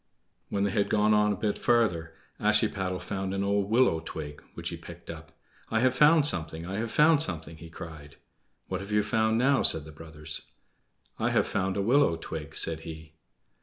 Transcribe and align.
When 0.49 0.63
they 0.63 0.71
had 0.71 0.89
gone 0.89 1.13
on 1.13 1.31
a 1.31 1.35
bit 1.35 1.59
farther 1.59 2.15
Ashiepattle 2.39 2.99
found 3.03 3.35
an 3.35 3.43
old 3.43 3.69
willow 3.69 4.01
twig, 4.03 4.41
which 4.55 4.69
he 4.69 4.75
picked 4.75 5.11
up. 5.11 5.31
"I 5.69 5.79
have 5.81 5.93
found 5.93 6.25
something! 6.25 6.65
I 6.65 6.77
have 6.77 6.89
found 6.89 7.21
something!" 7.21 7.57
he 7.57 7.69
cried. 7.69 8.15
"What 8.67 8.81
have 8.81 8.91
you 8.91 9.03
found 9.03 9.37
now?" 9.37 9.61
said 9.61 9.85
the 9.85 9.91
brothers. 9.91 10.41
"I 11.19 11.29
have 11.29 11.45
found 11.45 11.77
a 11.77 11.83
willow 11.83 12.15
twig," 12.15 12.55
said 12.55 12.79
he. 12.79 13.13